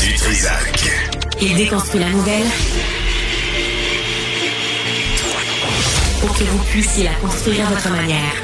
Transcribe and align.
Du 0.00 0.14
Trisac. 0.14 0.90
Il 1.40 1.56
déconstruit 1.56 2.00
la 2.00 2.10
nouvelle 2.10 2.46
pour 6.20 6.36
que 6.36 6.44
vous 6.44 6.58
puissiez 6.70 7.04
la 7.04 7.14
construire 7.14 7.66
à 7.66 7.70
votre 7.70 7.90
manière. 7.90 8.34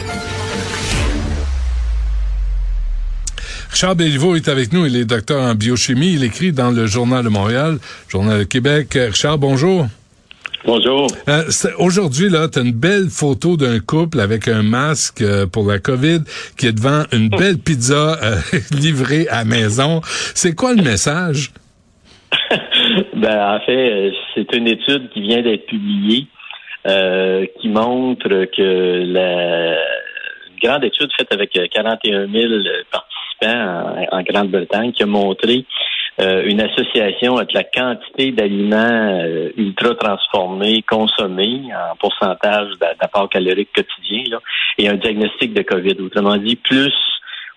Richard 3.70 3.96
Béliveau 3.96 4.36
est 4.36 4.48
avec 4.48 4.72
nous. 4.72 4.86
Il 4.86 4.96
est 4.96 5.04
docteur 5.04 5.42
en 5.42 5.54
biochimie. 5.54 6.14
Il 6.14 6.24
écrit 6.24 6.52
dans 6.52 6.70
le 6.70 6.86
Journal 6.86 7.24
de 7.24 7.28
Montréal, 7.28 7.78
Journal 8.08 8.38
de 8.40 8.44
Québec. 8.44 8.92
Richard, 8.94 9.38
bonjour. 9.38 9.86
Bonjour. 10.64 11.08
Euh, 11.28 11.42
Aujourd'hui, 11.78 12.28
là, 12.28 12.46
tu 12.48 12.60
as 12.60 12.62
une 12.62 12.72
belle 12.72 13.08
photo 13.10 13.56
d'un 13.56 13.80
couple 13.80 14.20
avec 14.20 14.46
un 14.46 14.62
masque 14.62 15.20
euh, 15.20 15.46
pour 15.46 15.66
la 15.66 15.80
COVID 15.80 16.20
qui 16.56 16.68
est 16.68 16.72
devant 16.72 17.02
une 17.12 17.28
belle 17.28 17.58
pizza 17.58 18.16
euh, 18.22 18.36
livrée 18.70 19.26
à 19.28 19.44
maison. 19.44 20.00
C'est 20.04 20.54
quoi 20.54 20.74
le 20.74 20.82
message? 20.82 21.50
ben, 23.16 23.56
en 23.56 23.60
fait, 23.60 23.90
euh, 23.90 24.10
c'est 24.34 24.52
une 24.54 24.68
étude 24.68 25.10
qui 25.10 25.22
vient 25.22 25.42
d'être 25.42 25.66
publiée 25.66 26.26
euh, 26.86 27.44
qui 27.60 27.68
montre 27.68 28.28
que 28.56 29.04
la 29.12 29.72
une 30.52 30.68
grande 30.68 30.84
étude 30.84 31.10
faite 31.18 31.32
avec 31.32 31.58
41 31.72 32.28
000 32.28 32.52
participants 32.92 34.04
en, 34.12 34.18
en 34.18 34.22
Grande-Bretagne 34.22 34.92
qui 34.92 35.02
a 35.02 35.06
montré 35.06 35.64
euh, 36.20 36.42
une 36.44 36.60
association 36.60 37.34
entre 37.34 37.54
la 37.54 37.64
quantité 37.64 38.32
d'aliments 38.32 39.20
euh, 39.24 39.50
ultra 39.56 39.94
transformés 39.94 40.82
consommés 40.82 41.62
en 41.74 41.96
pourcentage 41.96 42.68
d'apport 43.00 43.30
calorique 43.30 43.70
quotidien 43.74 44.24
là, 44.30 44.38
et 44.76 44.88
un 44.88 44.94
diagnostic 44.94 45.54
de 45.54 45.62
COVID. 45.62 45.96
Autrement 46.02 46.36
dit, 46.36 46.56
plus 46.56 46.92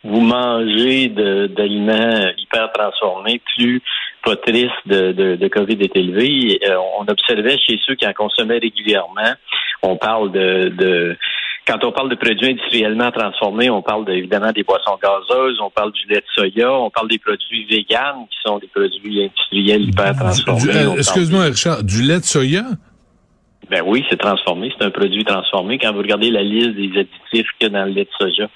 vous 0.05 0.22
mangez 0.22 1.09
d'aliments 1.09 2.30
hyper 2.38 2.72
transformés, 2.72 3.41
plus 3.55 3.81
votre 4.23 4.52
risque 4.52 4.88
de, 4.88 5.48
COVID 5.48 5.78
est 5.81 5.95
élevé. 5.95 6.59
Euh, 6.67 6.78
on 7.00 7.08
observait 7.08 7.58
chez 7.58 7.80
ceux 7.86 7.95
qui 7.95 8.08
en 8.08 8.14
consommaient 8.14 8.59
régulièrement, 8.59 9.33
on 9.81 9.98
parle 9.98 10.31
de, 10.31 10.70
de 10.70 11.17
quand 11.67 11.83
on 11.83 11.91
parle 11.91 12.09
de 12.09 12.16
produits 12.16 12.49
industriellement 12.49 13.11
transformés, 13.11 13.69
on 13.69 13.81
parle 13.81 14.09
évidemment 14.11 14.52
des 14.52 14.63
boissons 14.63 14.97
gazeuses, 15.02 15.59
on 15.61 15.69
parle 15.69 15.91
du 15.94 16.08
lait 16.08 16.17
de 16.21 16.25
soya, 16.33 16.71
on 16.71 16.89
parle 16.89 17.09
des 17.09 17.17
produits 17.17 17.66
véganes 17.66 18.27
qui 18.30 18.38
sont 18.45 18.59
des 18.59 18.67
produits 18.67 19.23
industriels 19.23 19.81
hyper 19.81 20.16
transformés. 20.16 20.75
Euh, 20.75 20.97
excuse-moi, 20.97 21.45
Richard, 21.45 21.83
du 21.83 22.03
lait 22.03 22.19
de 22.19 22.25
soya? 22.25 22.63
Ben 23.69 23.81
oui, 23.83 24.05
c'est 24.09 24.17
transformé, 24.17 24.71
c'est 24.77 24.86
un 24.86 24.91
produit 24.91 25.23
transformé. 25.23 25.80
Quand 25.80 25.91
vous 25.91 25.99
regardez 25.99 26.30
la 26.30 26.43
liste 26.43 26.75
des 26.75 26.99
additifs 26.99 27.49
qu'il 27.58 27.63
y 27.63 27.66
a 27.66 27.69
dans 27.69 27.86
le 27.86 27.91
lait 27.91 28.05
de 28.05 28.09
soja, 28.19 28.47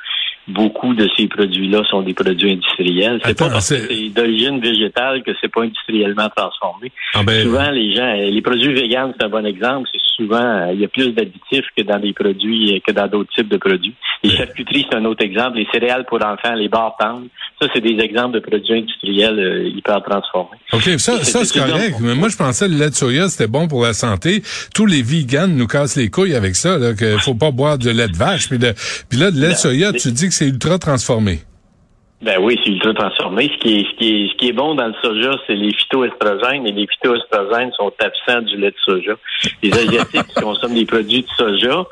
beaucoup 0.49 0.93
de 0.93 1.07
ces 1.17 1.27
produits-là 1.27 1.83
sont 1.89 2.01
des 2.01 2.13
produits 2.13 2.51
industriels. 2.51 3.21
C'est 3.23 3.37
pas 3.37 3.49
parce 3.49 3.69
que 3.69 3.75
c'est 3.87 4.09
d'origine 4.09 4.59
végétale 4.59 5.23
que 5.23 5.31
c'est 5.39 5.51
pas 5.51 5.63
industriellement 5.63 6.29
transformé. 6.35 6.91
Ah 7.13 7.23
ben... 7.23 7.43
Souvent, 7.43 7.69
les 7.71 7.93
gens, 7.95 8.13
les 8.13 8.41
produits 8.41 8.73
véganes, 8.73 9.13
c'est 9.17 9.25
un 9.25 9.29
bon 9.29 9.45
exemple. 9.45 9.89
C'est 9.91 10.01
souvent, 10.15 10.69
il 10.71 10.79
y 10.79 10.85
a 10.85 10.87
plus 10.87 11.11
d'additifs 11.11 11.65
que 11.75 11.83
dans 11.83 11.99
des 11.99 12.13
produits, 12.13 12.81
que 12.85 12.91
dans 12.91 13.07
d'autres 13.07 13.33
types 13.33 13.49
de 13.49 13.57
produits. 13.57 13.95
Les 14.23 14.31
charcuteries, 14.31 14.85
c'est 14.89 14.97
un 14.97 15.05
autre 15.05 15.23
exemple. 15.23 15.57
Les 15.57 15.67
céréales 15.71 16.05
pour 16.05 16.17
enfants, 16.23 16.53
les 16.55 16.67
barres 16.67 16.95
tendres, 16.99 17.27
ça, 17.61 17.67
c'est 17.73 17.81
des 17.81 18.01
exemples 18.01 18.35
de 18.35 18.39
produits 18.39 18.79
industriels 18.79 19.39
euh, 19.39 19.67
hyper 19.67 20.01
transformés. 20.01 20.57
OK, 20.71 20.83
ça, 20.97 21.23
ça 21.23 21.43
c'est 21.43 21.59
correct. 21.59 21.97
Mais 22.01 22.15
moi, 22.15 22.29
je 22.29 22.37
pensais 22.37 22.67
que 22.67 22.71
le 22.71 22.77
lait 22.77 22.89
de 22.89 22.95
soya, 22.95 23.27
c'était 23.27 23.47
bon 23.47 23.67
pour 23.67 23.83
la 23.83 23.93
santé. 23.93 24.41
Tous 24.73 24.85
les 24.85 25.01
vegans 25.01 25.47
nous 25.47 25.67
cassent 25.67 25.97
les 25.97 26.09
couilles 26.09 26.35
avec 26.35 26.55
ça, 26.55 26.77
là, 26.77 26.93
qu'il 26.93 27.19
faut 27.19 27.33
pas 27.33 27.51
boire 27.51 27.77
de 27.77 27.89
lait 27.89 28.07
de 28.07 28.15
vache. 28.15 28.47
Puis, 28.47 28.59
de, 28.59 28.73
puis 29.09 29.19
là, 29.19 29.29
le 29.29 29.39
lait 29.39 29.49
de 29.49 29.57
soya, 29.57 29.91
tu 29.93 30.11
dis 30.11 30.27
que 30.29 30.33
c'est 30.39 30.47
ultra 30.47 30.79
transformé. 30.79 31.39
Ben 32.21 32.37
oui, 32.41 32.57
c'est 32.63 32.71
ultra 32.71 32.93
transformé. 32.93 33.51
Ce 33.53 33.59
qui 33.59 33.79
est, 33.79 33.83
ce 33.83 33.97
qui 33.97 34.07
est, 34.07 34.31
ce 34.31 34.37
qui 34.37 34.47
est 34.47 34.53
bon 34.53 34.73
dans 34.73 34.87
le 34.87 34.93
soja, 35.01 35.31
c'est 35.45 35.55
les 35.55 35.73
phytoestrogènes 35.73 36.65
et 36.65 36.71
les 36.71 36.87
phytoestrogènes 36.87 37.73
sont 37.73 37.91
absents 37.99 38.41
du 38.43 38.55
lait 38.55 38.71
de 38.71 38.75
soja. 38.85 39.15
Les 39.61 39.73
Asiatiques 39.73 40.27
qui 40.27 40.41
consomment 40.41 40.75
des 40.75 40.85
produits 40.85 41.23
de 41.23 41.27
soja, 41.35 41.85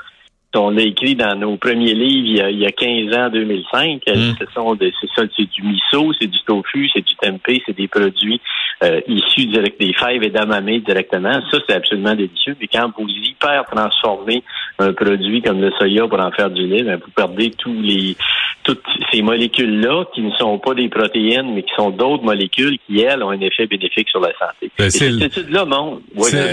on 0.55 0.71
l'a 0.71 0.83
écrit 0.83 1.15
dans 1.15 1.35
nos 1.35 1.57
premiers 1.57 1.93
livres 1.93 2.47
il 2.49 2.59
y 2.59 2.65
a, 2.65 2.71
15 2.71 3.13
ans, 3.15 3.29
2005. 3.29 4.01
Mm. 4.07 4.13
Ce 4.39 4.45
sont 4.53 4.77
c'est 4.79 5.09
ça, 5.15 5.27
c'est 5.35 5.49
du 5.49 5.63
miso, 5.63 6.11
c'est 6.19 6.27
du 6.27 6.39
tofu, 6.45 6.89
c'est 6.93 7.05
du 7.05 7.15
tempeh, 7.15 7.61
c'est 7.65 7.75
des 7.75 7.87
produits 7.87 8.41
euh, 8.83 9.01
issus 9.07 9.45
direct 9.47 9.79
des 9.79 9.93
fèves 9.93 10.23
et 10.23 10.29
d'amamé 10.29 10.79
directement. 10.79 11.41
Ça, 11.51 11.57
c'est 11.67 11.75
absolument 11.75 12.15
délicieux. 12.15 12.55
Mais 12.59 12.67
quand 12.67 12.91
vous 12.97 13.07
hyper 13.07 13.65
transformez 13.65 14.43
un 14.79 14.93
produit 14.93 15.41
comme 15.41 15.61
le 15.61 15.71
soya 15.71 16.07
pour 16.07 16.19
en 16.19 16.31
faire 16.31 16.49
du 16.49 16.67
lait, 16.67 16.83
ben, 16.83 16.99
vous 17.03 17.11
perdez 17.15 17.51
tous 17.51 17.81
les 17.81 18.15
toutes 18.63 18.83
ces 19.13 19.21
molécules-là 19.21 20.03
qui 20.13 20.21
ne 20.21 20.31
sont 20.31 20.59
pas 20.59 20.73
des 20.73 20.89
protéines, 20.89 21.53
mais 21.53 21.63
qui 21.63 21.71
sont 21.77 21.89
d'autres 21.89 22.23
molécules 22.23 22.77
qui, 22.85 22.99
elles, 22.99 23.23
ont 23.23 23.29
un 23.29 23.39
effet 23.39 23.65
bénéfique 23.65 24.09
sur 24.09 24.19
la 24.19 24.33
santé. 24.37 24.69
Ben, 24.77 24.89
cette 24.89 25.21
étude-là 25.21 25.63
montre. 25.63 26.01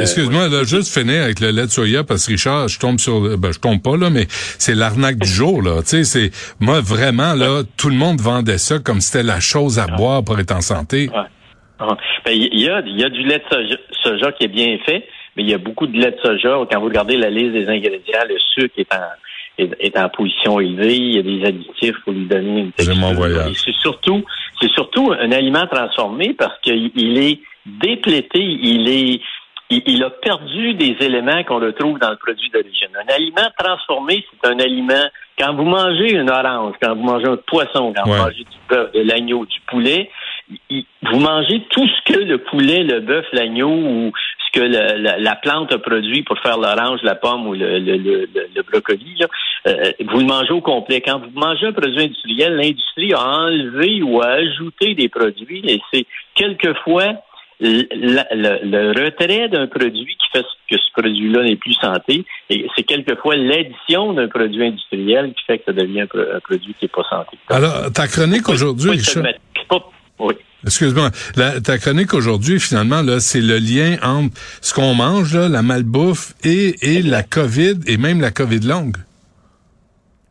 Excuse-moi, 0.01 0.49
là, 0.49 0.63
juste 0.63 0.97
finir 0.97 1.25
avec 1.25 1.41
le 1.41 1.51
lait 1.51 1.63
de 1.63 1.71
soya, 1.71 2.05
parce 2.05 2.27
que 2.27 2.33
Richard, 2.33 2.69
je 2.69 2.79
tombe 2.79 3.01
sur, 3.01 3.37
ben, 3.37 3.53
je 3.53 3.59
tombe 3.59 3.83
pas 3.83 3.97
là, 3.97 4.11
mais 4.11 4.27
c'est 4.29 4.77
l'arnaque 4.77 5.19
du 5.19 5.29
jour 5.29 5.61
là. 5.61 5.83
Tu 5.83 6.05
sais, 6.05 6.05
c'est 6.05 6.31
moi 6.61 6.81
vraiment 6.81 7.35
là, 7.35 7.63
tout 7.77 7.89
le 7.89 7.97
monde 7.97 8.21
vendait 8.21 8.59
ça 8.59 8.79
comme 8.79 9.01
c'était 9.01 9.27
la 9.27 9.41
chose 9.41 9.81
à 9.81 9.89
boire 9.89 10.23
pour 10.23 10.39
être 10.39 10.53
en 10.53 10.61
santé. 10.61 11.11
Ah. 11.13 11.27
Ben, 12.25 12.33
il 12.33 12.61
y 12.61 12.69
a, 12.69 12.81
il 12.87 12.99
y 12.99 13.05
a 13.05 13.09
du 13.09 13.23
lait 13.25 13.43
de 13.51 13.79
soja, 14.03 14.33
qui 14.33 14.45
est 14.45 14.49
bien 14.49 14.79
fait, 14.87 15.05
mais 15.37 15.43
il 15.43 15.51
y 15.51 15.55
a 15.55 15.59
beaucoup 15.59 15.87
de 15.87 15.99
lait 15.99 16.13
de 16.13 16.21
soja. 16.21 16.59
Quand 16.71 16.81
vous 16.81 16.87
regardez 16.87 17.17
la 17.17 17.31
liste 17.31 17.53
des 17.53 17.69
ingrédients, 17.69 18.25
le 18.29 18.39
sucre 18.55 18.75
est 18.79 18.93
en 18.95 19.09
est, 19.59 19.97
en 19.97 20.09
position 20.09 20.61
élevée, 20.61 20.97
il 20.97 21.15
y 21.15 21.19
a 21.19 21.23
des 21.23 21.45
additifs 21.47 21.97
pour 22.03 22.13
lui 22.13 22.27
donner 22.27 22.61
une 22.61 22.73
texture. 22.73 22.97
C'est 23.55 23.75
surtout, 23.77 24.25
c'est 24.61 24.71
surtout 24.71 25.13
un 25.13 25.31
aliment 25.33 25.67
transformé 25.67 26.35
parce 26.35 26.59
qu'il 26.61 27.19
est 27.19 27.41
déplété, 27.67 28.41
il 28.41 28.89
est 28.89 29.21
il, 29.71 30.05
a 30.05 30.11
perdu 30.11 30.75
des 30.75 30.97
éléments 31.01 31.43
qu'on 31.45 31.59
le 31.59 31.73
trouve 31.73 31.99
dans 31.99 32.11
le 32.11 32.17
produit 32.17 32.51
d'origine. 32.51 32.89
Un 32.95 33.13
aliment 33.13 33.49
transformé, 33.59 34.25
c'est 34.31 34.49
un 34.49 34.59
aliment. 34.59 35.09
Quand 35.39 35.55
vous 35.55 35.65
mangez 35.65 36.13
une 36.13 36.31
orange, 36.31 36.75
quand 36.81 36.95
vous 36.95 37.03
mangez 37.03 37.27
un 37.27 37.39
poisson, 37.39 37.93
quand 37.97 38.05
vous 38.05 38.17
mangez 38.17 38.45
du 38.45 38.59
bœuf, 38.69 38.93
de 38.93 39.01
l'agneau, 39.01 39.45
du 39.47 39.61
poulet, 39.67 40.11
vous 40.71 41.19
mangez 41.19 41.63
tout 41.71 41.87
ce 41.87 42.13
que 42.13 42.19
le 42.19 42.39
poulet, 42.39 42.83
le 42.83 43.01
bœuf, 43.01 43.25
l'agneau 43.33 43.71
ou 43.71 44.13
ce 44.47 44.61
que 44.61 44.65
la, 44.65 45.37
plante 45.37 45.73
a 45.73 45.79
produit 45.79 46.23
pour 46.23 46.39
faire 46.41 46.59
l'orange, 46.59 47.01
la 47.03 47.15
pomme 47.15 47.47
ou 47.47 47.55
le, 47.55 47.79
le, 47.79 47.97
le, 47.97 48.63
brocoli. 48.63 49.19
Euh, 49.67 49.93
vous 50.07 50.19
le 50.19 50.27
mangez 50.27 50.53
au 50.53 50.61
complet. 50.61 51.01
Quand 51.01 51.19
vous 51.19 51.31
mangez 51.39 51.67
un 51.67 51.73
produit 51.73 52.03
industriel, 52.03 52.57
l'industrie 52.57 53.15
a 53.15 53.21
enlevé 53.21 54.03
ou 54.03 54.21
a 54.21 54.29
ajouté 54.29 54.95
des 54.95 55.09
produits 55.09 55.63
et 55.67 55.81
c'est 55.93 56.07
quelquefois 56.35 57.15
le, 57.61 59.05
retrait 59.05 59.49
d'un 59.49 59.67
produit 59.67 60.17
qui 60.17 60.39
fait 60.39 60.45
que 60.69 60.77
ce 60.77 60.93
produit-là 61.01 61.45
n'est 61.45 61.57
plus 61.57 61.75
santé, 61.75 62.25
et 62.51 62.67
c'est 62.77 62.83
quelquefois 62.83 63.37
l'addition 63.37 64.13
d'un 64.13 64.29
produit 64.29 64.67
industriel 64.67 65.33
qui 65.35 65.45
fait 65.45 65.59
que 65.59 65.65
ça 65.67 65.73
devient 65.73 66.03
un, 66.03 66.41
produit 66.41 66.75
qui 66.75 66.85
n'est 66.85 66.89
pas 66.89 67.05
santé. 67.09 67.39
Alors, 67.49 67.93
ta 67.93 68.09
chronique 68.09 68.49
aujourd'hui, 68.49 68.99
oui. 70.25 70.35
Excuse-moi, 70.67 71.11
ta 71.63 71.77
chronique 71.79 72.15
aujourd'hui, 72.15 72.59
finalement, 72.59 73.03
là, 73.03 73.21
c'est 73.21 73.43
le 73.43 73.59
lien 73.59 73.97
entre 74.03 74.35
ce 74.63 74.73
qu'on 74.73 74.95
mange, 74.95 75.37
la 75.37 75.61
malbouffe, 75.61 76.33
et, 76.43 76.75
et 76.81 77.03
la 77.03 77.23
COVID, 77.23 77.81
et 77.87 77.99
même 77.99 78.23
la 78.23 78.31
COVID 78.31 78.61
longue. 78.61 78.97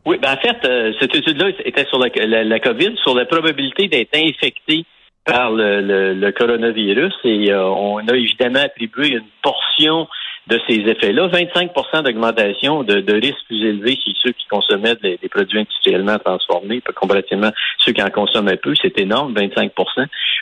Oui, 0.06 0.18
ben 0.20 0.32
en 0.32 0.36
fait, 0.36 0.68
euh, 0.68 0.92
cette 1.00 1.14
étude-là 1.14 1.50
était 1.64 1.86
sur 1.86 1.98
la, 1.98 2.44
la, 2.44 2.60
COVID, 2.60 2.96
sur 3.02 3.14
la 3.14 3.24
probabilité 3.24 3.88
d'être 3.88 4.14
infecté 4.14 4.84
par 5.24 5.50
le, 5.50 6.30
coronavirus 6.32 7.14
et 7.24 7.50
euh, 7.50 7.64
on 7.64 8.06
a 8.06 8.14
évidemment 8.14 8.60
attribué 8.60 9.12
une 9.12 9.24
portion 9.42 10.06
de 10.46 10.60
ces 10.68 10.74
effets-là. 10.74 11.28
25% 11.28 12.02
d'augmentation 12.02 12.82
de, 12.82 13.00
de 13.00 13.14
risques 13.14 13.44
plus 13.46 13.64
élevés 13.64 13.98
chez 14.04 14.12
ceux 14.22 14.32
qui 14.32 14.46
consommaient 14.48 14.94
des, 14.96 15.18
produits 15.28 15.60
industriellement 15.60 16.18
transformés, 16.18 16.82
comparativement 16.94 17.50
ceux 17.78 17.92
qui 17.92 18.02
en 18.02 18.10
consomment 18.10 18.56
peu. 18.56 18.74
C'est 18.80 18.98
énorme, 18.98 19.34
25% 19.34 19.70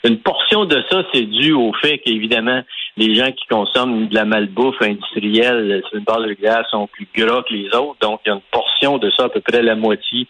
Une 0.04 0.18
portion 0.18 0.64
de 0.64 0.82
ça, 0.90 1.04
c'est 1.12 1.22
dû 1.22 1.52
au 1.52 1.72
fait 1.74 1.98
qu'évidemment, 1.98 2.62
les 2.96 3.14
gens 3.14 3.30
qui 3.30 3.46
consomment 3.46 4.08
de 4.08 4.14
la 4.14 4.24
malbouffe 4.24 4.82
industrielle 4.82 5.82
sur 5.88 5.98
une 5.98 6.04
barre 6.04 6.22
de 6.22 6.34
glace 6.34 6.66
sont 6.70 6.88
plus 6.88 7.08
gras 7.14 7.42
que 7.42 7.54
les 7.54 7.68
autres. 7.68 7.96
Donc, 8.00 8.20
il 8.26 8.30
y 8.30 8.32
a 8.32 8.34
une 8.34 8.42
portion 8.50 8.98
de 8.98 9.10
ça, 9.10 9.24
à 9.24 9.28
peu 9.28 9.40
près 9.40 9.62
la 9.62 9.76
moitié 9.76 10.26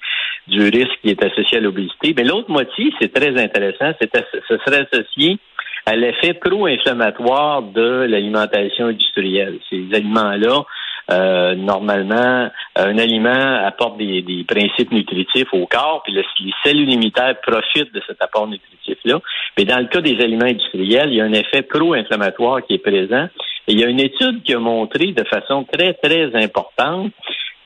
du 0.49 0.63
risque 0.65 0.99
qui 1.03 1.11
est 1.11 1.23
associé 1.25 1.59
à 1.59 1.61
l'obésité. 1.61 2.15
Mais 2.17 2.25
l'autre 2.25 2.51
moitié, 2.51 2.93
c'est 3.01 3.13
très 3.13 3.37
intéressant, 3.43 3.93
c'est 4.01 4.11
ce 4.49 4.59
serait 4.65 4.87
associé 4.93 5.39
à 5.87 5.97
l'effet 5.97 6.35
pro-inflammatoire 6.35 7.63
de 7.63 8.07
l'alimentation 8.09 8.87
industrielle. 8.87 9.59
Ces 9.69 9.87
aliments-là, 9.93 10.65
euh, 11.11 11.55
normalement, 11.57 12.51
un 12.77 12.99
aliment 12.99 13.67
apporte 13.67 13.99
des, 13.99 14.45
principes 14.47 14.93
nutritifs 14.93 15.53
au 15.53 15.67
corps, 15.67 16.03
puis 16.05 16.13
les 16.13 16.53
cellules 16.65 16.91
immunitaires 16.91 17.41
profitent 17.41 17.93
de 17.93 18.03
cet 18.07 18.23
apport 18.23 18.47
nutritif-là. 18.47 19.21
Mais 19.59 19.65
dans 19.65 19.79
le 19.79 19.87
cas 19.87 20.01
des 20.01 20.21
aliments 20.23 20.47
industriels, 20.47 21.11
il 21.11 21.17
y 21.17 21.21
a 21.21 21.25
un 21.25 21.33
effet 21.33 21.63
pro-inflammatoire 21.63 22.63
qui 22.65 22.75
est 22.75 22.79
présent. 22.79 23.29
Et 23.69 23.73
il 23.73 23.81
y 23.81 23.85
a 23.85 23.89
une 23.89 24.01
étude 24.01 24.43
qui 24.43 24.55
a 24.55 24.59
montré 24.59 25.13
de 25.13 25.25
façon 25.25 25.65
très, 25.65 25.95
très 25.95 26.35
importante 26.35 27.13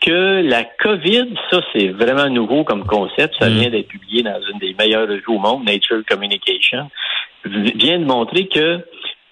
que 0.00 0.42
la 0.42 0.62
COVID, 0.64 1.34
ça 1.50 1.60
c'est 1.72 1.88
vraiment 1.88 2.28
nouveau 2.28 2.64
comme 2.64 2.84
concept, 2.84 3.34
ça 3.40 3.48
mm. 3.48 3.52
vient 3.52 3.70
d'être 3.70 3.88
publié 3.88 4.22
dans 4.22 4.40
une 4.52 4.58
des 4.58 4.74
meilleures 4.78 5.08
revues 5.08 5.24
au 5.28 5.38
monde, 5.38 5.64
Nature 5.64 6.02
Communication 6.08 6.90
vient 7.46 7.98
de 7.98 8.04
montrer 8.04 8.48
que 8.48 8.80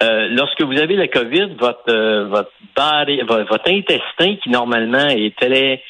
euh, 0.03 0.29
lorsque 0.31 0.63
vous 0.63 0.79
avez 0.79 0.97
la 0.97 1.09
COVID, 1.09 1.55
votre 1.59 1.89
euh, 1.89 2.27
votre, 2.27 2.51
votre 3.49 3.71
intestin 3.71 4.37
qui 4.43 4.51
normalement 4.51 5.09
est 5.09 5.37
très 5.37 5.83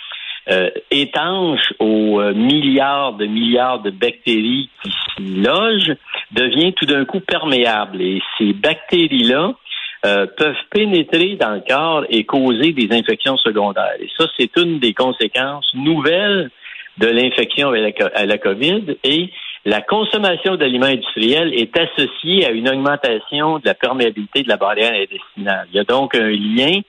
euh, 0.50 0.70
étanche 0.90 1.72
aux 1.78 2.20
milliards 2.34 3.14
de 3.14 3.26
milliards 3.26 3.80
de 3.80 3.90
bactéries 3.90 4.68
qui 4.82 4.90
s'y 4.90 5.40
logent, 5.40 5.96
devient 6.32 6.74
tout 6.74 6.86
d'un 6.86 7.04
coup 7.04 7.20
perméable. 7.20 8.02
Et 8.02 8.20
ces 8.38 8.52
bactéries-là 8.52 9.54
peuvent 10.02 10.64
pénétrer 10.70 11.36
dans 11.36 11.54
le 11.54 11.62
corps 11.66 12.04
et 12.10 12.24
causer 12.24 12.72
des 12.72 12.94
infections 12.94 13.38
secondaires. 13.38 13.94
Et 13.98 14.10
ça, 14.18 14.26
c'est 14.38 14.54
une 14.58 14.78
des 14.78 14.92
conséquences 14.92 15.72
nouvelles 15.72 16.50
de 16.98 17.06
l'infection 17.06 17.72
à 18.14 18.26
la 18.26 18.36
COVID. 18.36 18.98
Et 19.02 19.30
la 19.64 19.80
consommation 19.80 20.56
d'aliments 20.56 20.86
industriels 20.86 21.54
est 21.54 21.76
associée 21.76 22.46
à 22.46 22.50
une 22.50 22.68
augmentation 22.68 23.58
de 23.58 23.66
la 23.66 23.74
perméabilité 23.74 24.42
de 24.42 24.48
la 24.48 24.56
barrière 24.56 24.92
intestinale. 24.92 25.66
Il 25.72 25.76
y 25.76 25.80
a 25.80 25.84
donc 25.84 26.14
un 26.14 26.28
lien 26.28 26.80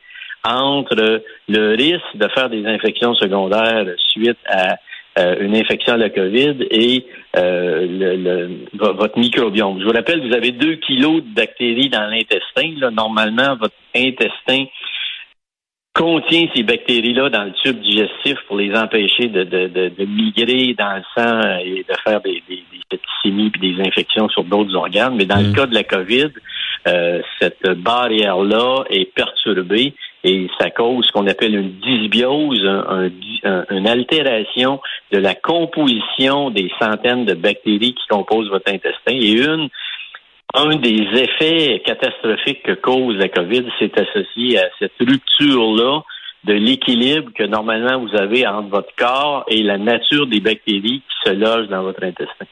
entre 0.44 1.24
le 1.48 1.76
risque 1.76 2.16
de 2.16 2.28
faire 2.30 2.50
des 2.50 2.66
infections 2.66 3.16
secondaires 3.16 3.86
suite 3.98 4.38
à 4.48 4.78
euh, 5.18 5.36
une 5.40 5.56
infection 5.56 5.94
à 5.94 5.98
la 5.98 6.10
COVID 6.10 6.68
et 6.70 7.06
euh, 7.38 7.88
le, 7.88 8.66
votre 8.74 9.18
microbiome. 9.18 9.80
Je 9.80 9.86
vous 9.86 9.94
rappelle, 9.94 10.28
vous 10.28 10.36
avez 10.36 10.52
deux 10.52 10.76
kilos 10.76 11.24
de 11.24 11.34
bactéries 11.34 11.90
dans 11.90 12.10
l'intestin. 12.10 12.92
Normalement, 12.92 13.56
votre 13.56 13.76
intestin 13.96 14.66
contient 15.96 16.48
ces 16.54 16.64
bactéries-là 16.64 17.30
dans 17.30 17.46
le 17.46 17.54
tube 17.64 17.80
digestif 17.80 18.38
pour 18.48 18.58
les 18.58 18.76
empêcher 18.76 19.30
de, 19.30 19.44
de, 19.44 19.68
de, 19.68 20.06
migrer 20.06 20.76
dans 20.78 20.98
le 20.98 21.04
sang 21.16 21.60
et 21.64 21.86
de 21.88 21.96
faire 22.04 22.22
des, 22.22 22.44
des, 22.50 22.64
des 22.72 22.82
septicémies 22.92 23.52
et 23.56 23.74
des 23.74 23.82
infections 23.82 24.28
sur 24.30 24.44
d'autres 24.44 24.76
organes. 24.76 25.16
Mais 25.16 25.26
dans 25.26 25.40
le 25.40 25.50
mm. 25.50 25.56
cas 25.56 25.66
de 25.66 25.74
la 25.74 25.84
COVID, 25.86 26.30
euh, 26.88 27.22
cette 27.40 27.66
barrière-là 27.66 28.84
est 28.90 29.12
perturbée 29.16 29.94
et 30.26 30.48
ça 30.60 30.70
cause 30.70 31.06
ce 31.06 31.12
qu'on 31.12 31.28
appelle 31.28 31.56
une 31.56 31.80
dysbiose, 31.80 32.68
une 33.44 33.88
altération 33.88 34.82
de 35.12 35.20
la 35.20 35.36
composition 35.36 36.50
des 36.50 36.72
centaines 36.80 37.26
de 37.26 37.36
bactéries 37.36 37.94
qui 37.94 38.08
composent 38.10 38.50
votre 38.50 38.72
intestin. 38.72 39.14
Et 39.14 39.32
une 39.32 39.70
un 40.54 40.76
des 40.78 41.08
effets 41.14 41.82
catastrophiques 41.86 42.64
que 42.64 42.74
cause 42.74 43.18
la 43.18 43.30
COVID, 43.30 43.66
c'est 43.80 44.00
associé 44.00 44.60
à 44.60 44.70
cette 44.80 44.94
rupture-là 45.00 46.02
de 46.46 46.54
l'équilibre 46.54 47.32
que 47.34 47.44
normalement 47.44 48.00
vous 48.00 48.16
avez 48.16 48.46
entre 48.48 48.70
votre 48.70 48.96
corps 48.96 49.46
et 49.48 49.64
la 49.64 49.78
nature 49.78 50.28
des 50.28 50.40
bactéries 50.40 51.02
qui 51.02 51.30
se 51.30 51.34
logent 51.34 51.68
dans 51.70 51.82
votre 51.82 52.04
intestin. 52.04 52.46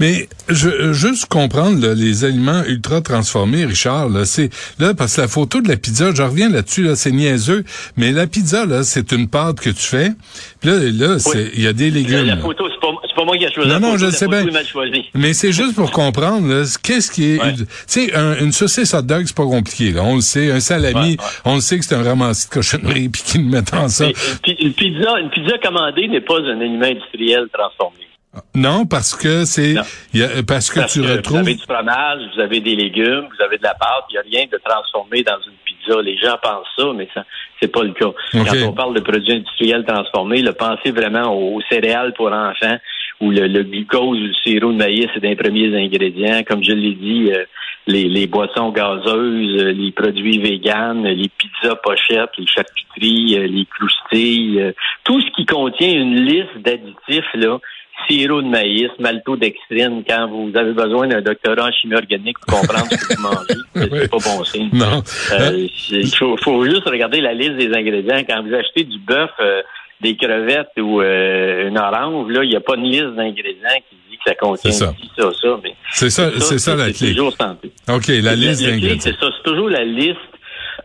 Mais 0.00 0.28
je 0.48 0.92
juste 0.92 1.26
comprendre 1.26 1.86
les 1.94 2.24
aliments 2.24 2.62
ultra 2.66 3.00
transformés, 3.00 3.64
Richard, 3.64 4.08
là, 4.08 4.24
c'est 4.24 4.50
là 4.78 4.94
parce 4.94 5.16
que 5.16 5.22
la 5.22 5.28
photo 5.28 5.60
de 5.60 5.68
la 5.68 5.76
pizza, 5.76 6.12
je 6.14 6.22
reviens 6.22 6.48
là-dessus, 6.48 6.82
là, 6.82 6.96
c'est 6.96 7.12
niaiseux, 7.12 7.64
mais 7.96 8.12
la 8.12 8.26
pizza 8.26 8.66
là, 8.66 8.82
c'est 8.82 9.12
une 9.12 9.28
pâte 9.28 9.60
que 9.60 9.70
tu 9.70 9.82
fais. 9.82 10.10
Puis 10.60 10.70
là, 10.70 10.78
là, 10.78 11.18
c'est 11.18 11.50
il 11.54 11.62
y 11.62 11.66
a 11.66 11.72
des 11.72 11.90
légumes. 11.90 12.26
La, 12.26 12.36
photo, 12.36 12.68
c'est 12.70 12.80
pas, 12.80 12.92
pas 13.14 13.24
moi 13.24 13.36
qui 13.36 13.44
ai 13.44 13.52
choisi. 13.52 13.70
Non, 13.70 13.80
non, 13.80 13.96
je 13.96 14.10
sais 14.10 14.28
bien. 14.28 14.44
Mais 15.14 15.32
c'est 15.32 15.52
juste 15.52 15.74
pour 15.74 15.90
comprendre, 15.90 16.64
qu'est-ce 16.82 17.10
qui 17.10 17.32
est, 17.32 17.38
tu 17.38 17.66
sais, 17.86 18.12
une 18.40 18.52
saucisse 18.52 18.94
hot 18.94 19.02
dog, 19.02 19.24
c'est 19.26 19.36
pas 19.36 19.44
compliqué. 19.44 19.92
Là. 19.92 20.02
On 20.04 20.16
le 20.16 20.20
sait, 20.20 20.50
un 20.50 20.60
salami, 20.60 21.16
on 21.44 21.56
le 21.56 21.60
sait 21.60 21.78
que 21.78 21.84
c'est 21.84 21.94
un 21.94 22.02
ramassis 22.02 22.48
de 22.48 22.54
cochonnerie 22.54 23.08
puis 23.12 23.22
qu'ils 23.22 23.44
mettent 23.44 23.74
en 23.74 23.88
ça. 23.88 24.06
Une 24.06 24.72
pizza, 24.72 25.18
une 25.20 25.30
pizza 25.30 25.58
commandée 25.58 26.08
n'est 26.08 26.20
pas 26.20 26.40
un 26.40 26.60
aliment 26.60 26.86
industriel 26.86 27.46
transformé. 27.52 28.04
Non, 28.54 28.86
parce 28.86 29.14
que 29.14 29.44
c'est 29.44 29.74
parce 30.46 30.70
que 30.70 30.80
tu 30.92 31.00
retrouves. 31.00 31.40
Vous 31.40 31.48
avez 31.48 31.54
du 31.54 31.62
fromage, 31.62 32.20
vous 32.34 32.40
avez 32.40 32.60
des 32.60 32.74
légumes, 32.74 33.28
vous 33.36 33.44
avez 33.44 33.58
de 33.58 33.62
la 33.62 33.74
pâte. 33.74 34.04
Il 34.10 34.14
n'y 34.14 34.18
a 34.18 34.22
rien 34.22 34.46
de 34.50 34.58
transformé 34.64 35.22
dans 35.22 35.38
une 35.46 35.52
pizza. 35.64 36.00
Les 36.02 36.16
gens 36.16 36.36
pensent 36.42 36.66
ça, 36.76 36.92
mais 36.94 37.08
ça 37.14 37.24
c'est 37.60 37.68
pas 37.68 37.82
le 37.82 37.92
cas. 37.92 38.10
Quand 38.32 38.56
on 38.66 38.72
parle 38.72 38.94
de 38.94 39.00
produits 39.00 39.32
industriels 39.32 39.84
transformés, 39.84 40.42
le 40.42 40.52
pensez 40.52 40.90
vraiment 40.90 41.34
aux, 41.34 41.60
céréales 41.70 42.12
pour 42.14 42.32
enfants 42.32 42.78
où 43.20 43.30
le, 43.30 43.46
le 43.46 43.62
glucose 43.62 44.18
ou 44.18 44.26
le 44.26 44.34
sirop 44.42 44.72
de 44.72 44.76
maïs 44.76 45.06
c'est 45.14 45.24
un 45.24 45.36
premiers 45.36 45.74
ingrédients. 45.76 46.42
Comme 46.46 46.62
je 46.64 46.72
l'ai 46.72 46.94
dit, 46.94 47.30
euh, 47.32 47.44
les, 47.86 48.08
les, 48.08 48.26
boissons 48.26 48.70
gazeuses, 48.70 49.62
euh, 49.62 49.72
les 49.72 49.92
produits 49.92 50.38
véganes, 50.38 51.04
les 51.04 51.28
pizzas 51.28 51.76
pochettes, 51.76 52.30
les 52.38 52.46
charcuteries, 52.46 53.38
euh, 53.38 53.46
les 53.46 53.66
croustilles, 53.66 54.74
tout 55.04 55.20
ce 55.20 55.30
qui 55.36 55.46
contient 55.46 55.92
une 55.92 56.16
liste 56.24 56.58
d'additifs 56.58 57.32
là 57.34 57.58
sirop 58.08 58.42
de 58.42 58.48
maïs, 58.48 58.90
maltodextrine, 58.98 60.02
quand 60.08 60.28
vous 60.28 60.50
avez 60.54 60.72
besoin 60.72 61.08
d'un 61.08 61.20
doctorat 61.20 61.68
en 61.68 61.72
chimie 61.72 61.94
organique 61.94 62.38
pour 62.40 62.60
comprendre 62.60 62.86
ce 62.90 63.08
que 63.08 63.14
vous 63.14 63.22
mangez, 63.22 63.60
c'est 64.00 64.10
pas 64.10 64.16
bon 64.18 64.44
signe. 64.44 64.70
Non. 64.72 65.02
Euh, 65.32 65.66
il 65.90 66.14
faut, 66.16 66.64
juste 66.64 66.88
regarder 66.88 67.20
la 67.20 67.34
liste 67.34 67.56
des 67.56 67.72
ingrédients. 67.74 68.22
Quand 68.28 68.42
vous 68.42 68.54
achetez 68.54 68.84
du 68.84 68.98
bœuf, 68.98 69.30
euh, 69.40 69.62
des 70.00 70.16
crevettes 70.16 70.68
ou 70.78 71.00
euh, 71.00 71.68
une 71.68 71.78
orange, 71.78 72.30
là, 72.30 72.44
il 72.44 72.50
n'y 72.50 72.56
a 72.56 72.60
pas 72.60 72.76
de 72.76 72.82
liste 72.82 73.14
d'ingrédients 73.16 73.80
qui 73.88 73.96
dit 74.10 74.16
que 74.16 74.22
ça 74.26 74.34
contient 74.34 74.70
ça. 74.70 74.94
ça, 75.16 75.32
ça. 75.32 75.60
C'est 75.92 76.10
ça, 76.10 76.30
c'est 76.40 76.58
ça, 76.58 76.76
la 76.76 76.92
clé. 76.92 77.10
toujours 77.14 77.32
santé. 77.32 77.72
OK, 77.88 78.08
la 78.08 78.34
liste 78.34 78.62
d'ingrédients. 78.62 79.00
C'est 79.00 79.18
ça, 79.18 79.26
c'est 79.36 79.50
toujours 79.50 79.70
la 79.70 79.84
liste 79.84 80.18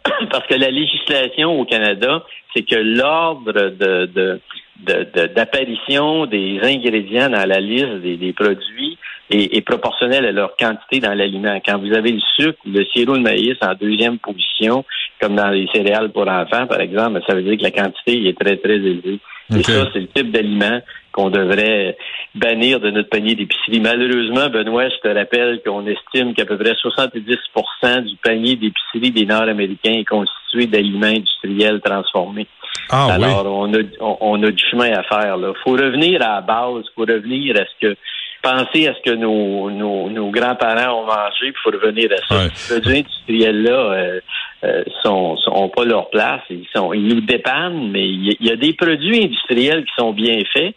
parce 0.32 0.48
que 0.48 0.56
la 0.56 0.70
législation 0.70 1.60
au 1.60 1.66
Canada, 1.66 2.24
c'est 2.54 2.64
que 2.64 2.76
l'ordre 2.76 3.52
de, 3.54 4.06
de 4.06 4.40
d'apparition 4.86 6.26
des 6.26 6.60
ingrédients 6.62 7.30
dans 7.30 7.46
la 7.46 7.60
liste 7.60 8.02
des, 8.02 8.34
produits 8.34 8.98
est, 9.30 9.56
est, 9.58 9.62
proportionnel 9.62 10.26
à 10.26 10.32
leur 10.32 10.56
quantité 10.56 11.00
dans 11.00 11.14
l'aliment. 11.14 11.60
Quand 11.66 11.78
vous 11.78 11.94
avez 11.94 12.12
le 12.12 12.22
sucre, 12.38 12.60
le 12.66 12.86
sirop 12.86 13.18
de 13.18 13.22
maïs 13.22 13.58
en 13.62 13.74
deuxième 13.74 14.18
position, 14.20 14.86
comme 15.20 15.36
dans 15.36 15.50
les 15.50 15.68
céréales 15.74 16.12
pour 16.12 16.28
enfants, 16.28 16.66
par 16.68 16.80
exemple, 16.80 17.22
ça 17.28 17.36
veut 17.36 17.44
dire 17.44 17.58
que 17.58 17.64
la 17.64 17.72
quantité 17.72 18.28
est 18.28 18.40
très, 18.40 18.58
très 18.58 18.76
élevée. 18.76 19.20
Et 19.56 19.64
ça, 19.64 19.90
c'est 19.92 20.02
le 20.02 20.08
type 20.08 20.32
d'aliment 20.32 20.80
qu'on 21.12 21.30
devrait 21.30 21.98
bannir 22.36 22.80
de 22.80 22.92
notre 22.92 23.10
panier 23.10 23.36
d'épicerie. 23.36 23.80
Malheureusement, 23.80 24.48
Benoît, 24.50 24.90
je 24.90 24.98
te 24.98 25.08
rappelle 25.08 25.62
qu'on 25.66 25.86
estime 25.88 26.34
qu'à 26.36 26.46
peu 26.46 26.58
près 26.58 26.74
70% 26.74 28.04
du 28.04 28.16
panier 28.18 28.56
d'épicerie 28.56 29.12
des 29.12 29.26
Nord-Américains 29.26 29.94
est 29.94 30.06
constitué 30.06 30.68
d'aliments 30.68 31.08
industriels 31.08 31.82
transformés. 31.82 32.48
Ah, 32.90 33.14
Alors, 33.14 33.46
on, 33.46 33.74
a, 33.74 33.80
on, 34.00 34.44
a 34.44 34.52
du 34.52 34.64
chemin 34.70 34.92
à 34.92 35.04
faire. 35.04 35.38
Il 35.38 35.54
faut 35.64 35.72
revenir 35.72 36.22
à 36.24 36.36
la 36.36 36.42
base, 36.42 36.84
il 36.86 36.92
faut 36.96 37.02
revenir 37.02 37.56
à 37.56 37.66
ce 37.66 37.88
que 37.88 37.96
penser 38.42 38.88
à 38.88 38.96
ce 38.96 39.02
que 39.02 39.16
nos, 39.16 39.70
nos, 39.70 40.10
nos 40.10 40.32
grands-parents 40.32 41.02
ont 41.02 41.06
mangé, 41.06 41.48
il 41.48 41.54
faut 41.62 41.72
revenir 41.72 42.10
à 42.12 42.28
ça. 42.28 42.44
Les 42.44 42.80
produits 42.80 43.00
industriels-là 43.00 43.72
euh, 43.72 44.20
euh, 44.64 44.84
sont, 45.04 45.38
sont 45.38 45.70
pas 45.70 45.86
leur 45.86 46.10
place. 46.10 46.42
Ils 46.50 46.68
sont 46.74 46.94
ils 46.94 47.08
nous 47.08 47.22
dépannent, 47.22 47.92
mais 47.92 48.08
il 48.08 48.38
y, 48.40 48.52
a 48.52 48.56
des 48.56 48.74
produits 48.74 49.24
industriels 49.24 49.86
qui 49.86 49.94
sont 49.98 50.14
bien 50.14 50.42
faits. 50.54 50.76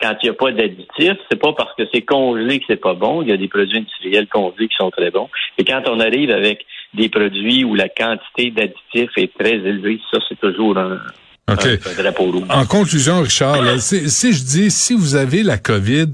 Quand 0.00 0.14
il 0.22 0.26
n'y 0.26 0.30
a 0.30 0.34
pas 0.34 0.52
d'additifs, 0.52 1.18
c'est 1.30 1.40
pas 1.40 1.52
parce 1.52 1.72
que 1.76 1.84
c'est 1.94 2.02
congelé 2.02 2.58
que 2.58 2.64
c'est 2.68 2.80
pas 2.80 2.94
bon. 2.94 3.22
Il 3.22 3.28
y 3.28 3.32
a 3.32 3.36
des 3.36 3.48
produits 3.48 3.78
industriels 3.78 4.26
congelés 4.26 4.68
qui 4.68 4.76
sont 4.76 4.90
très 4.90 5.10
bons. 5.10 5.30
Et 5.56 5.64
quand 5.64 5.82
on 5.86 6.00
arrive 6.00 6.30
avec 6.30 6.66
des 6.92 7.08
produits 7.08 7.64
où 7.64 7.74
la 7.74 7.88
quantité 7.88 8.50
d'additifs 8.50 9.16
est 9.16 9.32
très 9.38 9.54
élevée, 9.54 10.00
ça 10.12 10.18
c'est 10.28 10.38
toujours 10.38 10.76
un, 10.78 10.98
OK. 11.50 11.68
En 12.48 12.64
conclusion, 12.64 13.20
Richard, 13.20 13.78
si, 13.78 14.32
je 14.32 14.42
dis, 14.42 14.70
si 14.70 14.94
vous 14.94 15.14
avez 15.14 15.42
la 15.42 15.58
COVID, 15.58 16.12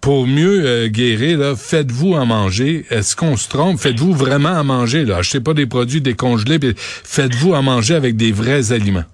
pour 0.00 0.26
mieux 0.26 0.64
euh, 0.64 0.88
guérir, 0.88 1.56
faites-vous 1.56 2.14
à 2.16 2.24
manger. 2.24 2.84
Est-ce 2.90 3.16
qu'on 3.16 3.36
se 3.36 3.48
trompe? 3.48 3.78
Faites-vous 3.78 4.12
vraiment 4.12 4.56
à 4.56 4.62
manger? 4.62 5.04
Là? 5.04 5.18
Achetez 5.18 5.40
pas 5.40 5.54
des 5.54 5.66
produits 5.66 6.00
décongelés, 6.00 6.58
faites-vous 6.76 7.54
à 7.54 7.62
manger 7.62 7.94
avec 7.94 8.16
des 8.16 8.30
vrais 8.30 8.72
aliments. 8.72 9.04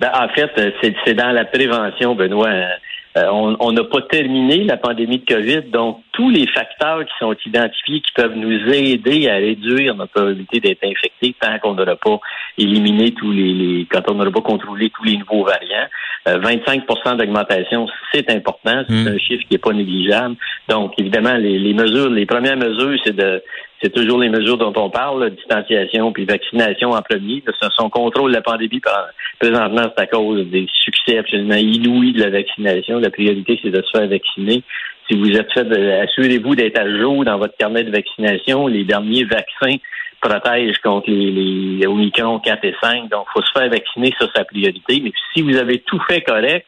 Ben, 0.00 0.10
en 0.12 0.28
fait, 0.34 0.50
euh, 0.58 0.70
c'est 1.04 1.14
dans 1.14 1.30
la 1.30 1.44
prévention, 1.44 2.14
Benoît. 2.14 2.50
Euh, 3.16 3.28
on 3.30 3.70
n'a 3.70 3.84
pas 3.84 4.02
terminé 4.02 4.64
la 4.64 4.76
pandémie 4.76 5.18
de 5.18 5.24
COVID, 5.24 5.70
donc 5.70 6.00
tous 6.12 6.30
les 6.30 6.48
facteurs 6.48 7.04
qui 7.04 7.12
sont 7.20 7.34
identifiés 7.46 8.00
qui 8.00 8.12
peuvent 8.12 8.34
nous 8.34 8.72
aider 8.72 9.28
à 9.28 9.34
réduire 9.34 9.94
notre 9.94 10.12
probabilité 10.12 10.58
d'être 10.58 10.82
infecté 10.82 11.34
tant 11.40 11.56
qu'on 11.60 11.74
n'aura 11.74 11.94
pas 11.94 12.18
éliminé 12.58 13.12
tous 13.12 13.30
les, 13.30 13.86
quand 13.88 14.02
on 14.10 14.14
n'aura 14.14 14.32
pas 14.32 14.40
contrôlé 14.40 14.90
tous 14.90 15.04
les 15.04 15.16
nouveaux 15.16 15.44
variants. 15.44 15.86
25% 16.26 16.82
euh, 17.06 17.14
d'augmentation, 17.16 17.86
c'est 18.12 18.28
important, 18.30 18.82
c'est 18.88 18.94
hmm. 18.94 19.08
un 19.08 19.18
chiffre 19.18 19.42
qui 19.42 19.54
n'est 19.54 19.58
pas 19.58 19.72
négligeable. 19.72 20.34
Donc, 20.68 20.94
évidemment, 20.98 21.34
les, 21.34 21.58
les 21.58 21.74
mesures, 21.74 22.10
les 22.10 22.26
premières 22.26 22.56
mesures, 22.56 22.98
c'est 23.04 23.14
de 23.14 23.42
c'est 23.84 23.92
toujours 23.92 24.18
les 24.18 24.30
mesures 24.30 24.56
dont 24.56 24.72
on 24.76 24.88
parle, 24.88 25.28
distanciation 25.28 26.10
puis 26.10 26.24
vaccination 26.24 26.92
en 26.92 27.02
premier. 27.02 27.44
Son 27.76 27.90
contrôle 27.90 28.30
de 28.30 28.36
la 28.36 28.40
pandémie, 28.40 28.80
présentement, 29.38 29.92
c'est 29.94 30.02
à 30.02 30.06
cause 30.06 30.46
des 30.46 30.66
succès 30.72 31.18
absolument 31.18 31.56
inouïs 31.56 32.14
de 32.14 32.22
la 32.22 32.30
vaccination. 32.30 32.98
La 32.98 33.10
priorité, 33.10 33.60
c'est 33.62 33.70
de 33.70 33.82
se 33.82 33.90
faire 33.90 34.08
vacciner. 34.08 34.62
Si 35.06 35.18
vous 35.18 35.30
êtes 35.32 35.52
fait, 35.52 35.70
assurez-vous 36.00 36.54
d'être 36.54 36.80
à 36.80 36.98
jour 36.98 37.26
dans 37.26 37.36
votre 37.36 37.54
carnet 37.58 37.84
de 37.84 37.90
vaccination. 37.90 38.68
Les 38.68 38.84
derniers 38.84 39.24
vaccins 39.24 39.76
protègent 40.22 40.78
contre 40.78 41.10
les, 41.10 41.76
les 41.76 41.86
Omicron 41.86 42.38
4 42.38 42.64
et 42.64 42.74
5. 42.82 43.10
Donc, 43.10 43.26
il 43.28 43.32
faut 43.34 43.44
se 43.44 43.52
faire 43.52 43.68
vacciner, 43.68 44.14
ça, 44.18 44.26
c'est 44.32 44.38
la 44.38 44.44
priorité. 44.46 45.02
Mais 45.04 45.12
si 45.34 45.42
vous 45.42 45.58
avez 45.58 45.80
tout 45.80 46.00
fait 46.08 46.22
correct, 46.22 46.66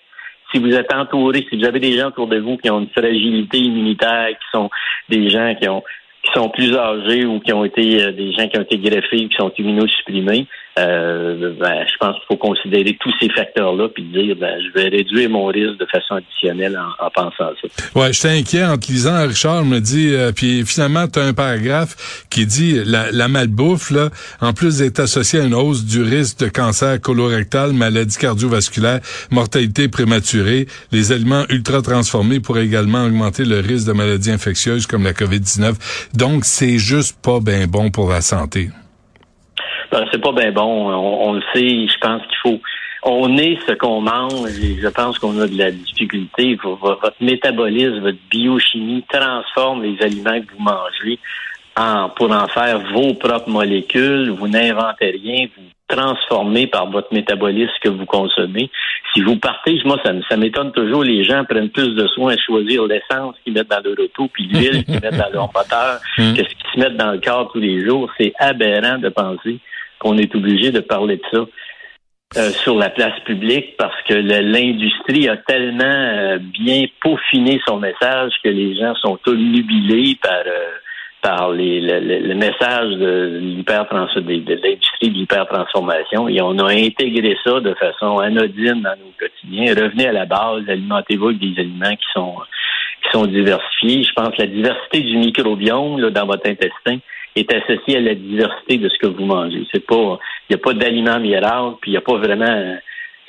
si 0.52 0.58
vous 0.58 0.75
êtes 0.75 0.92
entouré, 0.92 1.46
si 1.49 1.56
vous 1.56 1.64
avez 1.64 1.80
des 1.80 1.92
gens 1.92 2.08
autour 2.08 2.26
de 2.26 2.38
vous 2.38 2.58
qui 2.58 2.68
ont 2.70 2.80
une 2.80 2.90
fragilité 2.90 3.56
immunitaire, 3.56 4.28
qui 4.28 4.46
sont 4.52 4.68
des 5.08 5.30
gens 5.30 5.54
qui 5.54 5.66
ont 5.66 5.82
qui 6.26 6.40
sont 6.40 6.49
plus 6.49 6.76
âgés 6.76 7.25
ou 7.25 7.40
qui 7.40 7.52
ont 7.52 7.64
été 7.64 8.02
euh, 8.02 8.12
des 8.12 8.33
gens 8.33 8.49
qui 8.49 8.59
ont 8.59 8.62
été 8.62 8.78
greffés 8.78 9.25
ou 9.25 9.28
qui 9.28 9.37
sont 9.37 9.52
immunosupprimés, 9.56 10.47
euh, 10.78 11.54
ben, 11.59 11.87
je 11.87 11.97
pense 11.99 12.16
qu'il 12.16 12.26
faut 12.28 12.37
considérer 12.37 12.97
tous 13.00 13.12
ces 13.18 13.30
facteurs-là 13.30 13.88
puis 13.88 14.04
dire 14.04 14.37
ben, 14.37 14.61
je 14.61 14.78
vais 14.78 14.88
réduire 14.88 15.30
mon 15.30 15.47
risque 15.47 15.78
de 15.78 15.87
façon 15.87 16.16
additionnelle 16.16 16.78
en, 17.00 17.11
pensant 17.11 17.45
à 17.45 17.52
ça. 17.61 17.68
Ouais, 17.95 18.12
j'étais 18.12 18.38
inquiet 18.38 18.64
en 18.64 18.76
te 18.76 18.92
lisant, 18.92 19.26
Richard 19.26 19.64
me 19.64 19.78
dit, 19.78 20.14
euh, 20.14 20.33
puis 20.33 20.66
finalement, 20.66 21.09
tu 21.09 21.18
as 21.18 21.25
un 21.25 21.33
paragraphe 21.33 22.26
qui 22.30 22.45
dit 22.45 22.80
la, 22.85 23.11
la 23.11 23.28
malbouffe, 23.28 23.90
là, 23.90 24.11
en 24.40 24.52
plus 24.52 24.78
d'être 24.78 25.00
associée 25.00 25.40
à 25.40 25.45
une 25.45 25.54
hausse 25.54 25.85
du 25.85 26.02
risque 26.02 26.40
de 26.40 26.49
cancer 26.49 27.00
colorectal, 27.00 27.73
maladie 27.73 28.18
cardiovasculaire, 28.18 29.00
mortalité 29.30 29.88
prématurée, 29.88 30.66
les 30.92 31.12
aliments 31.12 31.45
ultra 31.49 31.80
transformés 31.80 32.40
pourraient 32.40 32.66
également 32.66 33.04
augmenter 33.04 33.45
le 33.45 33.61
risque 33.61 33.87
de 33.87 33.92
maladies 33.92 34.30
infectieuses 34.30 34.87
comme 34.87 35.04
la 35.04 35.12
COVID-19. 35.12 35.75
Donc, 36.14 36.45
c'est 36.45 36.78
juste 36.78 37.16
pas 37.23 37.40
bien 37.40 37.66
bon 37.66 37.90
pour 37.90 38.11
la 38.11 38.21
santé. 38.21 38.68
Ben, 39.90 40.05
c'est 40.11 40.21
pas 40.21 40.33
bien 40.33 40.52
bon. 40.52 40.90
On, 40.90 41.33
le 41.35 41.43
sait. 41.52 41.87
Je 41.87 41.99
pense 41.99 42.23
qu'il 42.23 42.37
faut. 42.43 42.61
On 43.02 43.37
est 43.37 43.59
ce 43.66 43.73
qu'on 43.75 44.00
mange 44.00 44.59
et 44.61 44.81
je 44.81 44.88
pense 44.88 45.19
qu'on 45.19 45.38
a 45.40 45.47
de 45.47 45.57
la 45.57 45.71
difficulté. 45.71 46.59
Votre 46.62 47.14
métabolisme, 47.21 48.00
votre 48.00 48.19
biochimie 48.31 49.05
transforme 49.09 49.83
les 49.85 50.02
aliments 50.02 50.40
que 50.40 50.52
vous 50.52 50.62
mangez 50.62 51.19
en, 51.76 52.09
pour 52.09 52.33
en 52.33 52.49
faire 52.49 52.81
vos 52.93 53.14
propres 53.14 53.50
molécules. 53.50 54.31
Vous 54.31 54.49
n'inventez 54.49 55.11
rien. 55.23 55.47
Vous 55.57 55.62
transformez 55.88 56.66
par 56.66 56.90
votre 56.90 57.12
métabolisme 57.12 57.73
que 57.83 57.88
vous 57.88 58.07
consommez. 58.07 58.71
Si 59.14 59.21
vous 59.21 59.37
partez, 59.37 59.81
moi, 59.85 59.99
ça, 60.05 60.12
ça 60.28 60.37
m'étonne 60.37 60.73
toujours, 60.73 61.05
les 61.05 61.25
gens 61.25 61.45
prennent 61.45 61.71
plus 61.71 61.95
de 61.95 62.07
soin 62.09 62.35
à 62.35 62.37
choisir 62.37 62.85
l'essence 62.87 63.37
qu'ils 63.45 63.52
mettent 63.52 63.71
dans 63.71 63.81
leur 63.85 63.99
auto, 63.99 64.28
puis 64.33 64.45
l'huile 64.47 64.85
qu'ils 64.85 65.00
mettent 65.00 65.16
dans 65.16 65.31
leur 65.33 65.50
moteur, 65.55 66.00
hmm. 66.19 66.35
que 66.37 66.43
ce 66.43 66.49
qu'ils 66.49 66.71
se 66.75 66.81
mettent 66.81 66.97
dans 66.97 67.12
le 67.12 67.21
corps 67.21 67.50
tous 67.52 67.61
les 67.61 67.85
jours. 67.85 68.11
C'est 68.19 68.33
aberrant 68.38 68.99
de 68.99 69.09
penser 69.09 69.61
qu'on 69.99 70.19
est 70.19 70.35
obligé 70.35 70.71
de 70.71 70.81
parler 70.81 71.17
de 71.17 71.23
ça. 71.33 71.47
Euh, 72.37 72.50
sur 72.50 72.75
la 72.75 72.91
place 72.91 73.19
publique 73.21 73.76
parce 73.79 73.95
que 74.03 74.15
l'industrie 74.15 75.29
a 75.29 75.37
tellement 75.37 75.85
euh, 75.85 76.38
bien 76.38 76.85
peaufiné 77.00 77.61
son 77.67 77.79
message 77.79 78.33
que 78.43 78.49
les 78.49 78.75
gens 78.75 78.95
sont 78.97 79.17
nubilés 79.29 80.19
par 80.21 80.43
euh, 80.45 80.73
par 81.23 81.53
les, 81.53 81.81
le, 81.81 82.35
message 82.35 82.91
de, 82.97 83.41
l'industrie 83.43 85.09
de 85.09 85.15
l'hypertransformation 85.15 86.29
et 86.29 86.43
on 86.43 86.59
a 86.59 86.73
intégré 86.73 87.38
ça 87.45 87.61
de 87.61 87.75
façon 87.75 88.19
anodine 88.19 88.83
dans 88.83 88.97
nos 88.97 89.12
quotidiens. 89.19 89.75
Revenez 89.75 90.09
à 90.09 90.12
la 90.12 90.26
base, 90.26 90.69
alimentez-vous 90.69 91.29
avec 91.29 91.38
des 91.38 91.61
aliments 91.61 91.95
qui 91.95 92.12
sont 92.12 92.35
qui 93.05 93.11
sont 93.12 93.26
diversifiés. 93.26 94.03
Je 94.03 94.12
pense 94.12 94.31
que 94.31 94.43
la 94.43 94.49
diversité 94.49 95.00
du 95.00 95.17
microbiome 95.17 96.11
dans 96.11 96.26
votre 96.26 96.49
intestin 96.49 96.99
est 97.37 97.52
associé 97.52 97.99
à 97.99 98.00
la 98.00 98.14
diversité 98.14 98.78
de 98.78 98.88
ce 98.88 98.99
que 98.99 99.07
vous 99.07 99.25
mangez. 99.25 99.66
C'est 99.73 99.87
pas, 99.87 100.19
il 100.49 100.57
n'y 100.57 100.57
a 100.57 100.59
pas 100.59 100.73
d'aliments 100.73 101.21
miracle, 101.21 101.76
puis 101.81 101.90
il 101.90 101.95
n'y 101.95 101.99
a 101.99 102.00
pas 102.00 102.16
vraiment, 102.16 102.76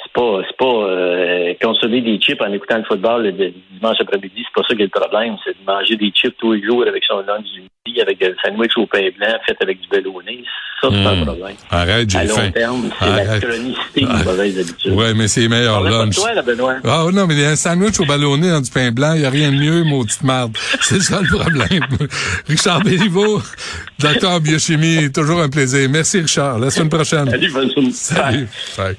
c'est 0.03 0.13
pas, 0.13 0.41
c'est 0.47 0.57
pas 0.57 0.65
euh, 0.65 1.53
consommer 1.61 2.01
des 2.01 2.17
chips 2.19 2.41
en 2.41 2.53
écoutant 2.53 2.77
le 2.77 2.83
football 2.85 3.23
le, 3.23 3.31
dimanche 3.31 3.97
après-midi, 3.99 4.45
c'est 4.45 4.61
pas 4.61 4.67
ça 4.67 4.75
qui 4.75 4.81
est 4.81 4.91
le 4.93 4.99
problème. 5.01 5.35
C'est 5.43 5.59
de 5.59 5.65
manger 5.65 5.95
des 5.95 6.11
chips 6.11 6.37
tous 6.37 6.53
les 6.53 6.63
jours 6.63 6.85
avec 6.87 7.03
son 7.03 7.19
lunch 7.19 7.47
midi, 7.85 8.01
avec 8.01 8.23
un 8.23 8.33
sandwich 8.43 8.77
au 8.77 8.85
pain 8.85 9.09
blanc 9.17 9.37
fait 9.45 9.57
avec 9.61 9.81
du 9.81 9.87
ballonné. 9.89 10.43
Ça, 10.81 10.89
c'est 10.91 10.97
un 10.97 11.15
hmm. 11.15 11.25
problème. 11.25 11.55
Arrête, 11.71 12.09
j'ai 12.09 12.27
faim. 12.27 12.41
À 12.41 12.45
long 12.45 12.51
terme, 12.51 12.89
c'est 12.99 13.09
la 13.09 13.39
chronicité 13.39 14.59
habitudes. 14.59 14.93
Ouais, 14.93 15.13
mais 15.15 15.27
c'est 15.27 15.47
meilleur 15.47 15.81
lunch. 15.81 16.15
Toi, 16.15 16.33
là, 16.35 16.43
Benoît. 16.43 16.75
Ah 16.83 17.05
non, 17.11 17.25
mais 17.25 17.45
un 17.45 17.55
sandwich 17.55 17.99
au 17.99 18.05
ballonné 18.05 18.51
dans 18.51 18.61
du 18.61 18.69
pain 18.69 18.91
blanc, 18.91 19.13
il 19.13 19.21
n'y 19.21 19.25
a 19.25 19.29
rien 19.31 19.51
de 19.51 19.57
mieux, 19.57 19.83
maudite 19.83 20.23
merde. 20.23 20.55
C'est 20.81 21.01
ça 21.01 21.19
le 21.21 21.27
problème. 21.27 21.87
Richard 22.47 22.83
Béliveau, 22.83 23.41
docteur 23.99 24.31
en 24.31 24.39
biochimie, 24.39 25.11
toujours 25.11 25.41
un 25.41 25.49
plaisir. 25.49 25.89
Merci 25.89 26.19
Richard. 26.19 26.59
La 26.59 26.69
semaine 26.69 26.89
prochaine. 26.89 27.29
Salut, 27.29 27.51
bonne 27.51 27.91
Salut. 27.91 28.47
Bye. 28.77 28.97